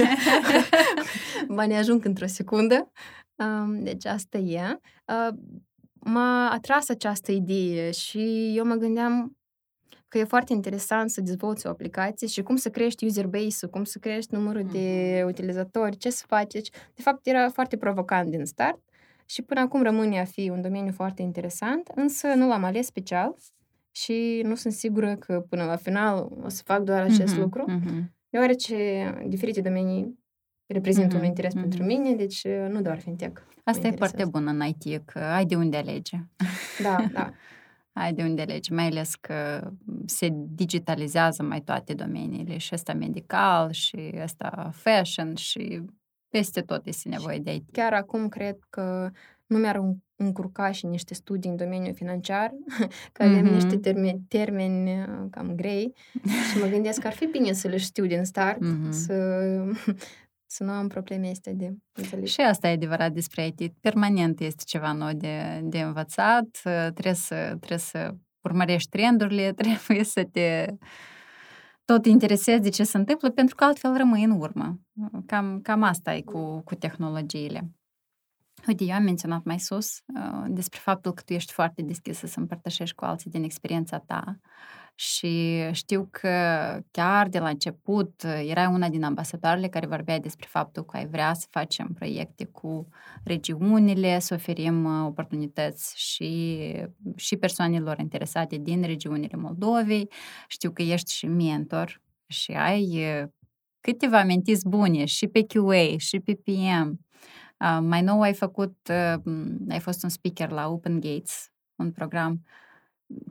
[1.49, 2.93] banii ajung într-o secundă.
[3.37, 4.81] Um, deci asta e.
[5.07, 5.39] Uh,
[5.93, 9.33] m-a atras această idee și eu mă gândeam
[10.09, 13.85] că e foarte interesant să dezvolți o aplicație și cum să crești user base-ul, cum
[13.85, 16.53] să crești numărul de utilizatori, ce să faci.
[16.53, 18.79] Deci, de fapt, era foarte provocant din start
[19.27, 23.35] și până acum rămâne a fi un domeniu foarte interesant, însă nu l-am ales special
[23.91, 27.65] și nu sunt sigură că până la final o să fac doar acest Mhm, lucru,
[27.67, 28.13] mhm.
[28.31, 28.77] Deoarece
[29.29, 30.19] diferite domenii
[30.67, 31.63] reprezintă Mhm, un interes mhm.
[31.63, 33.41] pentru mine, deci nu doar fintech.
[33.65, 34.31] Asta mă e foarte interesează.
[34.31, 36.17] bun în IT, că ai de unde alege.
[36.83, 37.33] Da, da.
[37.93, 39.71] ai de unde alege, mai ales că
[40.07, 45.83] se digitalizează mai toate domeniile, și ăsta medical, și ăsta fashion, și
[46.29, 47.71] peste tot este nevoie de IT.
[47.73, 49.11] Chiar acum cred că
[49.47, 49.77] nu mi-ar
[50.19, 52.55] încurca și niște studii în domeniul financiar,
[53.13, 53.53] că avem mm-hmm.
[53.53, 55.95] niște termeni, termeni uh, cam grei
[56.51, 58.91] și mă gândesc că ar fi bine să le știu din start, mm-hmm.
[58.91, 59.15] să,
[60.55, 62.31] să nu am probleme astea de înțeles.
[62.31, 63.73] Și asta e adevărat despre IT.
[63.81, 70.25] Permanent este ceva nou de, de învățat, trebuie să, trebuie să urmărești trendurile, trebuie să
[70.33, 70.67] te
[71.85, 74.81] tot interesezi de ce se întâmplă, pentru că altfel rămâi în urmă.
[75.27, 77.71] Cam, cam asta e cu, cu tehnologiile.
[78.69, 82.39] Uite, eu am menționat mai sus uh, despre faptul că tu ești foarte deschisă să
[82.39, 84.39] împărtășești cu alții din experiența ta
[84.95, 86.29] și știu că
[86.91, 91.35] chiar de la început erai una din ambasadoarele care vorbea despre faptul că ai vrea
[91.35, 92.89] să facem proiecte cu
[93.25, 96.73] regiunile, să oferim uh, oportunități și,
[97.17, 100.11] și persoanelor interesate din regiunile Moldovei.
[100.49, 102.85] Știu că ești și mentor și ai
[103.23, 103.29] uh,
[103.81, 107.07] câteva mentis bune și pe QA și pe PM
[107.61, 109.23] Uh, mai nou ai făcut, uh,
[109.69, 112.43] ai fost un speaker la Open Gates, un program.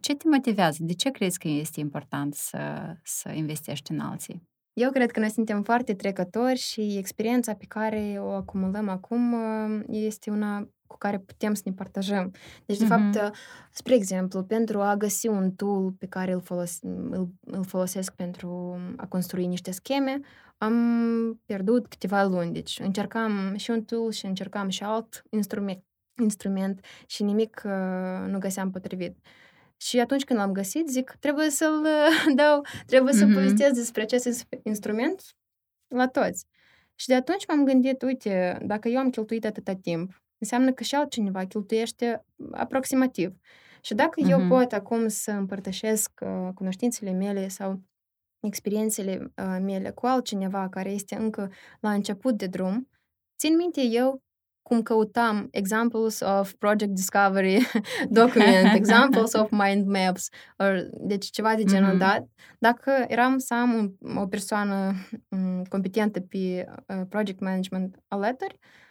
[0.02, 0.78] Ce te motivează?
[0.84, 4.48] De ce crezi că este important să, să investești în alții?
[4.74, 9.84] Eu cred că noi suntem foarte trecători și experiența pe care o acumulăm acum uh,
[9.88, 12.32] este una cu care putem să ne partajăm.
[12.66, 12.88] Deci, de mm-hmm.
[12.88, 13.34] fapt,
[13.72, 18.80] spre exemplu, pentru a găsi un tool pe care îl, folos- îl, îl folosesc pentru
[18.98, 20.20] a construi niște scheme,
[20.58, 22.54] am pierdut câteva luni.
[22.54, 25.84] Deci încercam și un tool și încercam și alt instrument,
[26.22, 29.18] instrument și nimic uh, nu găseam potrivit.
[29.78, 31.88] Și atunci când l-am găsit, zic, trebuie să-l
[32.36, 33.18] dau, trebuie mm-hmm.
[33.18, 35.22] să povestesc despre acest instrument
[35.88, 36.46] la toți.
[36.96, 40.96] Și de atunci m-am gândit, uite, dacă eu am cheltuit atâta timp, înseamnă că și
[40.96, 43.36] altcineva cheltuiește aproximativ.
[43.82, 44.30] Și dacă mm-hmm.
[44.30, 47.82] eu pot acum să împărtășesc uh, cunoștințele mele sau
[48.40, 52.90] experiențele uh, mele cu altcineva care este încă la început de drum,
[53.38, 54.22] țin minte eu
[54.62, 57.66] cum căutam examples of project discovery
[58.10, 62.00] document, examples of mind maps, or, deci ceva de genul mm-hmm.
[62.00, 62.26] dat.
[62.60, 64.94] Dacă eram să am un, o persoană
[65.30, 68.87] um, competentă pe uh, project management alături, uh,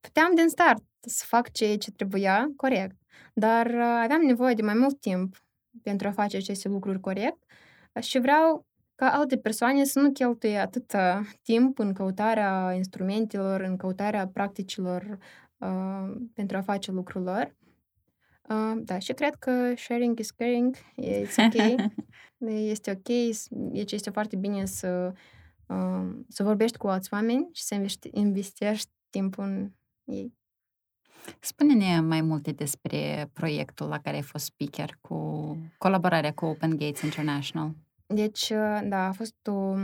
[0.00, 2.96] puteam din start să fac ceea ce trebuia corect.
[3.34, 5.44] Dar uh, aveam nevoie de mai mult timp
[5.82, 7.42] pentru a face aceste lucruri corect
[8.00, 14.28] și vreau ca alte persoane să nu cheltuie atâta timp în căutarea instrumentelor, în căutarea
[14.28, 15.18] practicilor
[15.58, 17.56] uh, pentru a face lucrul lor.
[18.48, 21.80] Uh, da, și cred că sharing is caring, it's ok,
[22.38, 23.34] este ok,
[23.72, 25.12] deci este foarte bine să,
[25.66, 29.70] uh, să vorbești cu alți oameni și să investești timpul în
[30.04, 30.32] ei.
[31.40, 37.00] Spune-ne mai multe despre proiectul la care ai fost speaker cu colaborarea cu Open Gates
[37.00, 37.74] International.
[38.06, 39.74] Deci, uh, da, a fost o,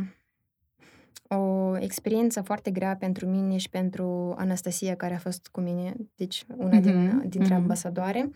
[1.37, 6.45] o experiență foarte grea pentru mine și pentru Anastasia, care a fost cu mine, deci
[6.57, 6.83] una mm-hmm.
[6.83, 7.59] din, dintre mm-hmm.
[7.59, 8.31] ambasadoare.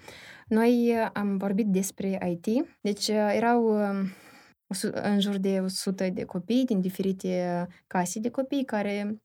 [0.49, 3.77] Noi uh, am vorbit despre IT, deci uh, erau
[4.93, 9.23] în jur de 100 de copii din diferite case de copii care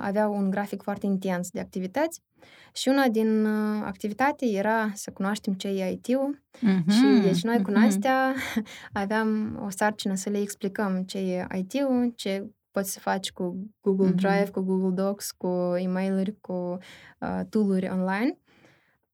[0.00, 2.22] aveau un grafic foarte intens de activități
[2.72, 3.46] și una din
[3.84, 6.90] activitate era să cunoaștem ce e IT-ul mm-hmm.
[6.90, 8.62] și deci noi cu Nastea mm-hmm.
[9.02, 14.10] aveam o sarcină să le explicăm ce e IT-ul, ce poți să faci cu Google
[14.10, 14.50] Drive, mm-hmm.
[14.50, 16.78] cu Google Docs, cu e-mail-uri, cu
[17.18, 18.38] uh, tool-uri online.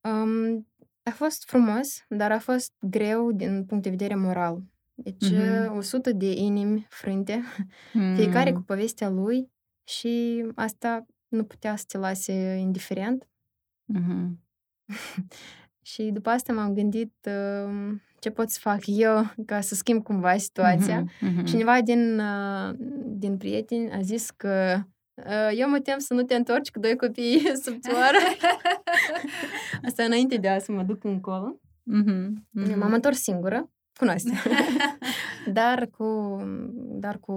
[0.00, 0.66] Um,
[1.02, 4.62] a fost frumos, dar a fost greu din punct de vedere moral.
[4.94, 5.76] Deci, mm-hmm.
[5.76, 8.14] 100 de inimi frânte, mm-hmm.
[8.18, 9.50] fiecare cu povestea lui
[9.88, 13.28] și asta nu putea să te lase indiferent.
[13.94, 14.28] Mm-hmm.
[15.90, 20.36] și după asta m-am gândit uh, ce pot să fac eu ca să schimb cumva
[20.36, 21.04] situația.
[21.04, 21.44] Mm-hmm.
[21.44, 22.74] Cineva din, uh,
[23.06, 24.82] din prieteni a zis că
[25.14, 28.18] uh, eu mă tem să nu te întorci cu doi copii sub țoară.
[29.86, 31.60] asta înainte de a să mă duc încolo.
[31.60, 32.28] Mm-hmm.
[32.28, 32.76] Mm-hmm.
[32.76, 34.32] M-am întors singură, cunoaște.
[35.52, 36.36] dar cu,
[36.74, 37.34] dar cu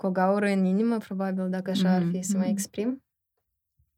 [0.00, 3.04] cu o gaură în inimă, probabil, dacă așa ar fi să mă exprim.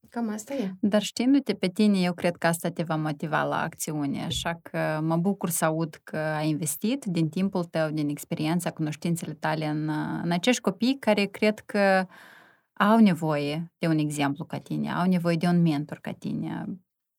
[0.09, 0.73] Cam asta e.
[0.81, 5.01] Dar știindu-te pe tine, eu cred că asta te va motiva la acțiune, așa că
[5.03, 9.89] mă bucur să aud că ai investit din timpul tău, din experiența, cunoștințele tale în,
[10.23, 12.07] în acești copii care cred că
[12.73, 16.65] au nevoie de un exemplu ca tine, au nevoie de un mentor ca tine.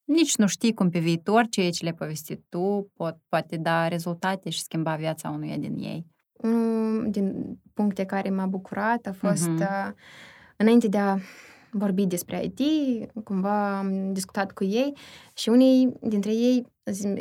[0.04, 4.50] Nici nu știi cum pe viitor ceea ce le-ai povestit tu pot, poate da rezultate
[4.50, 6.13] și schimba viața unuia din ei.
[6.44, 9.88] Unul din puncte care m-a bucurat a fost uh-huh.
[9.88, 9.92] uh,
[10.58, 11.18] înainte de a
[11.74, 12.60] vorbit despre IT,
[13.24, 14.94] cumva am discutat cu ei
[15.34, 16.66] și unii dintre ei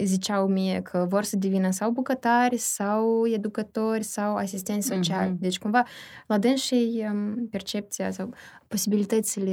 [0.04, 5.30] ziceau mie că vor să devină sau bucătari, sau educatori, sau asistenți sociali.
[5.30, 5.40] Mm-hmm.
[5.40, 5.82] Deci, cumva,
[6.26, 8.34] la dânsii um, percepția sau
[8.66, 9.52] posibilitățile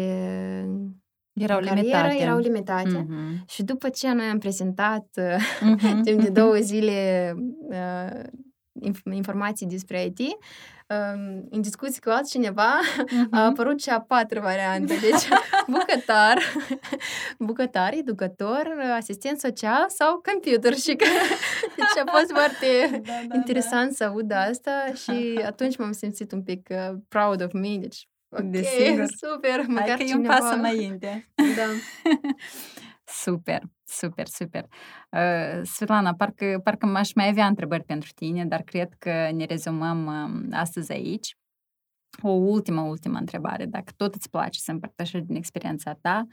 [1.33, 2.17] erau limitate.
[2.19, 3.07] erau limitate.
[3.07, 3.45] Mm-hmm.
[3.45, 6.01] Și după ce noi am prezentat mm-hmm.
[6.03, 7.33] timp de două zile
[7.69, 8.23] uh,
[9.11, 10.19] informații despre IT,
[11.49, 13.29] în discuții cu altcineva uh-huh.
[13.31, 14.93] a apărut și a patra variantă.
[14.93, 15.27] Deci,
[15.67, 16.37] bucătar,
[17.39, 20.73] bucătar, educator, asistent social sau computer.
[20.73, 21.05] Și că,
[21.75, 23.93] deci a fost foarte da, da, interesant da.
[23.95, 27.77] să aud asta și atunci m-am simțit un pic uh, proud of me.
[27.77, 29.05] Deci, ok, Desigur.
[29.17, 30.33] super, măcar Hai că cineva...
[30.33, 31.31] e un pas înainte.
[31.35, 31.65] Da.
[33.03, 34.65] Super, super, super.
[35.09, 40.05] Uh, Svetlana, parcă, parcă m-aș mai avea întrebări pentru tine, dar cred că ne rezumăm
[40.05, 41.37] uh, astăzi aici.
[42.21, 43.65] O ultimă, ultimă întrebare.
[43.65, 46.27] Dacă tot îți place să împărtășești din experiența ta,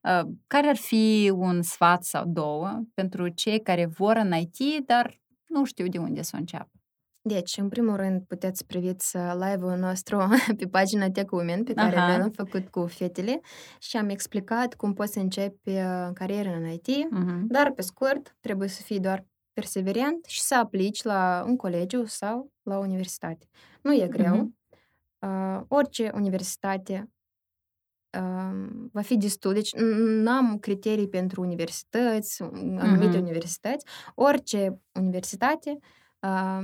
[0.00, 5.20] uh, care ar fi un sfat sau două pentru cei care vor în IT, dar
[5.48, 6.83] nu știu de unde să înceapă?
[7.26, 10.18] Deci, în primul rând, puteți priviți live-ul nostru
[10.58, 12.16] pe pagina Tech Women, pe care Aha.
[12.16, 13.40] l-am făcut cu fetele
[13.78, 17.40] și am explicat cum poți începe cariera în IT, uh-huh.
[17.46, 22.52] dar, pe scurt, trebuie să fii doar perseverent și să aplici la un colegiu sau
[22.62, 23.46] la universitate.
[23.82, 24.34] Nu e greu.
[24.34, 24.78] Uh-huh.
[25.18, 27.10] Uh, orice universitate
[28.18, 29.52] uh, va fi destul.
[29.52, 33.22] Deci n-am criterii pentru universități, anumite uh-huh.
[33.22, 33.86] universități.
[34.14, 35.78] Orice universitate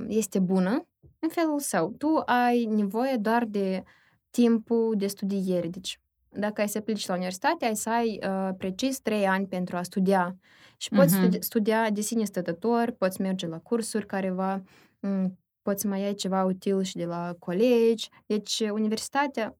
[0.07, 0.87] este bună
[1.18, 1.90] în felul său.
[1.99, 3.83] Tu ai nevoie doar de
[4.31, 5.68] timpul de studiere.
[5.68, 9.77] Deci, dacă ai să pleci la universitate, ai să ai uh, precis trei ani pentru
[9.77, 10.37] a studia.
[10.77, 11.38] Și poți uh-huh.
[11.38, 14.62] studia de sine stătător, poți merge la cursuri careva,
[15.07, 15.31] m-
[15.62, 18.09] poți mai ai ceva util și de la colegi.
[18.27, 19.57] Deci, universitatea,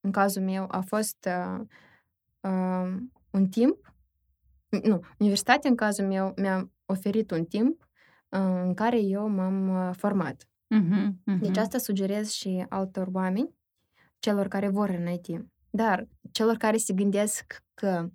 [0.00, 1.60] în cazul meu, a fost uh,
[2.40, 2.96] uh,
[3.30, 3.94] un timp.
[4.82, 7.85] Nu, universitatea, în cazul meu, mi-a oferit un timp
[8.28, 10.48] în care eu m-am uh, format.
[10.74, 11.40] Uh-huh, uh-huh.
[11.40, 13.54] Deci asta sugerez și altor oameni,
[14.18, 15.44] celor care vor în IT.
[15.70, 18.08] Dar celor care se gândesc că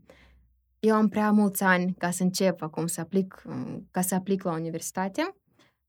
[0.79, 3.43] eu am prea mulți ani ca să încep acum să aplic,
[3.91, 5.35] ca să aplic la universitate,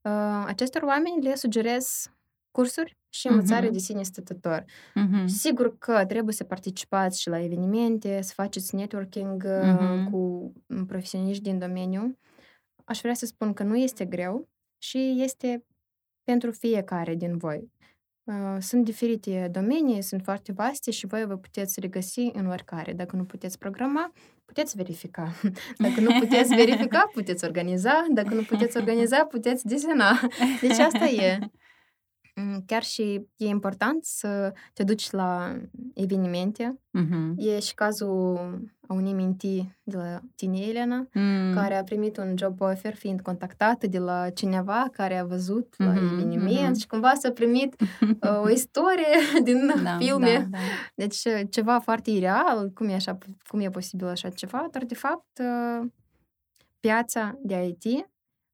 [0.01, 2.11] uh, acestor oameni le sugerez
[2.51, 3.71] cursuri și învățare uh-huh.
[3.71, 4.63] de sine stătător.
[4.63, 5.25] Uh-huh.
[5.25, 10.11] Sigur că trebuie să participați și la evenimente, să faceți networking uh-huh.
[10.11, 10.53] cu
[10.87, 12.17] profesioniști din domeniu,
[12.83, 15.65] aș vrea să spun că nu este greu și este
[16.23, 17.71] pentru fiecare din voi.
[18.23, 22.93] Uh, sunt diferite domenii, sunt foarte vaste și voi vă puteți regăsi în oricare.
[22.93, 24.11] Dacă nu puteți programa,
[24.45, 25.33] puteți verifica.
[25.85, 28.05] Dacă nu puteți verifica, puteți organiza.
[28.09, 30.19] Dacă nu puteți organiza, puteți desena.
[30.61, 31.39] Deci asta e.
[32.35, 35.57] Mm, chiar și e important să te duci la
[35.93, 36.79] evenimente.
[36.99, 37.33] Uh-huh.
[37.35, 38.37] E și cazul
[38.87, 41.53] a unei minti de la tine, Elena, mm.
[41.53, 45.85] care a primit un job offer fiind contactată de la cineva care a văzut mm-hmm,
[45.85, 46.79] la eveniment mm-hmm.
[46.79, 50.37] și cumva s-a primit uh, o istorie din da, filme.
[50.37, 50.57] Da, da.
[50.95, 53.17] Deci ceva foarte ireal, cum e, așa,
[53.47, 55.87] cum e posibil așa ceva, dar de fapt uh,
[56.79, 58.07] piața de IT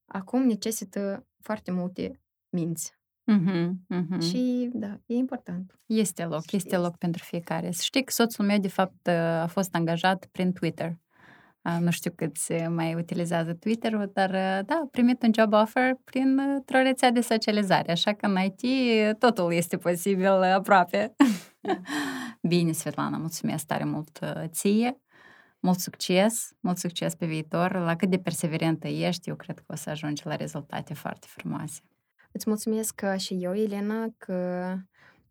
[0.06, 2.99] acum necesită foarte multe minți.
[3.30, 4.22] Uh-huh, uh-huh.
[4.30, 5.80] Și, da, e important.
[5.86, 7.72] Este loc, este, este loc pentru fiecare.
[7.72, 9.08] Să știi că soțul meu, de fapt,
[9.42, 10.98] a fost angajat prin Twitter.
[11.80, 14.30] Nu știu cât se mai utilizează Twitter-ul, dar
[14.66, 16.40] da, a primit un job offer prin
[16.74, 18.64] o rețea de socializare, așa că în IT
[19.18, 21.16] totul este posibil aproape.
[21.60, 21.80] Da.
[22.50, 25.00] Bine, Svetlana, mulțumesc tare mult ție.
[25.62, 27.74] Mult succes, mult succes pe viitor.
[27.74, 31.82] La cât de perseverentă ești, eu cred că o să ajungi la rezultate foarte frumoase.
[32.32, 34.36] Îți mulțumesc și eu, Elena, că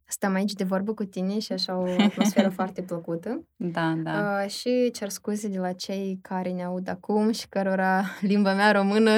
[0.08, 3.44] stăm aici de vorbă cu tine și așa o atmosferă foarte plăcută.
[3.56, 4.40] Da, da.
[4.42, 8.72] Uh, și cer scuze de la cei care ne aud acum și cărora limba mea
[8.72, 9.10] română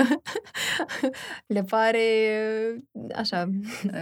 [1.55, 2.01] le pare
[3.15, 3.49] așa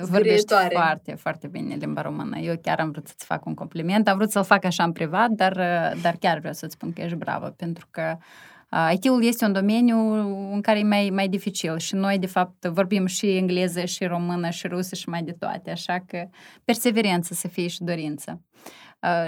[0.02, 2.38] Vorbești foarte, foarte bine limba română.
[2.38, 4.08] Eu chiar am vrut să-ți fac un compliment.
[4.08, 5.52] Am vrut să-l fac așa în privat, dar,
[6.02, 8.16] dar chiar vreau să-ți spun că ești bravă, pentru că
[8.92, 9.98] IT-ul este un domeniu
[10.52, 14.50] în care e mai, mai dificil și noi, de fapt, vorbim și engleză, și română,
[14.50, 16.28] și rusă, și mai de toate, așa că
[16.64, 18.42] perseverență să fie și dorință.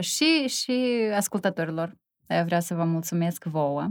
[0.00, 0.72] Și, și
[1.14, 1.96] ascultătorilor,
[2.44, 3.86] vreau să vă mulțumesc vouă.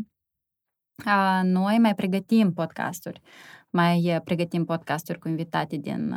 [1.44, 3.22] Noi mai pregătim podcasturi,
[3.70, 6.16] mai pregătim podcasturi cu invitate din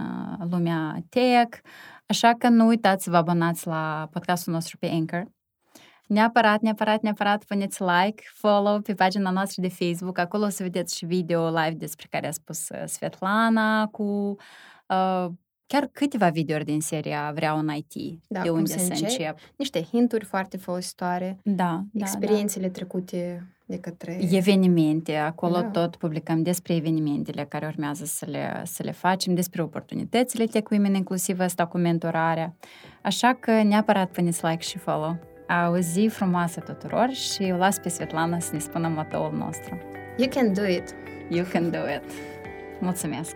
[0.51, 1.59] lumea tech,
[2.07, 5.25] așa că nu uitați să vă abonați la podcastul nostru pe Anchor
[6.07, 10.19] Neapărat, neapărat, neapărat puneți like, follow pe pagina noastră de Facebook.
[10.19, 14.37] Acolo o să vedeți și video live despre care a spus uh, Svetlana cu
[14.89, 15.27] uh,
[15.67, 19.11] chiar câteva videouri din seria Vreau în IT, Da, de cum unde să să începi.
[19.11, 19.39] încep.
[19.57, 22.05] Niște hinturi foarte folositoare, Da, da, da.
[22.05, 24.19] experiențele trecute de către...
[24.31, 25.63] Evenimente, acolo Da.
[25.63, 30.95] tot publicăm despre evenimentele care urmează să le, să le facem, despre oportunitățile Tech Women,
[30.95, 32.55] inclusiv asta cu mentorarea.
[33.03, 35.17] Așa că neapărat puneți like și follow.
[35.71, 39.81] O zi frumoasă tuturor și o las pe Svetlana să ne spună motoul nostru.
[40.17, 40.95] You can do it!
[41.29, 42.03] You can do it!
[42.81, 43.35] Mulțumesc!